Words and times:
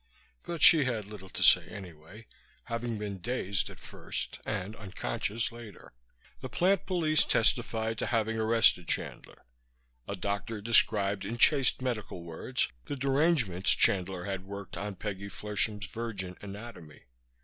But 0.41 0.63
she 0.63 0.85
had 0.85 1.05
little 1.05 1.29
to 1.29 1.43
say 1.43 1.63
anyway, 1.67 2.25
having 2.63 2.97
been 2.97 3.19
dazed 3.19 3.69
at 3.69 3.79
first 3.79 4.39
and 4.47 4.75
unconscious 4.75 5.51
later. 5.51 5.93
The 6.39 6.49
plant 6.49 6.87
police 6.87 7.23
testified 7.23 7.99
to 7.99 8.07
having 8.07 8.35
arrested 8.39 8.87
Chandler; 8.87 9.45
a 10.07 10.15
doctor 10.15 10.59
described 10.59 11.23
in 11.23 11.37
chaste 11.37 11.83
medical 11.83 12.23
words 12.23 12.67
the 12.85 12.95
derangements 12.95 13.69
Chandler 13.69 14.23
had 14.23 14.43
worked 14.43 14.75
on 14.75 14.95
Peggy 14.95 15.29
Flershem's 15.29 15.85
virgin 15.85 16.35
anatomy. 16.41 17.03